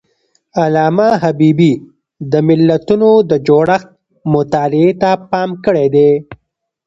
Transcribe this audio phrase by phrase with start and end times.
[0.61, 1.73] علامه حبيبي
[2.31, 3.89] د ملتونو د جوړښت
[4.33, 6.11] مطالعې ته پام کړی دی.